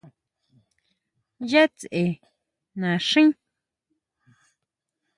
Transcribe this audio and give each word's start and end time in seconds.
¿Ya 1.49 1.63
tsʼe 1.77 2.03
naxín? 2.79 3.29